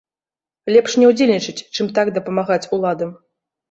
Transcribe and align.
Лепш 0.77 0.91
не 1.03 1.13
ўдзельнічаць, 1.13 1.57
чым 1.75 1.93
так 2.01 2.13
дапамагаць 2.19 2.63
уладам. 2.77 3.19